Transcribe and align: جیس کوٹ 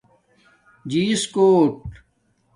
جیس 0.91 1.21
کوٹ 1.33 1.75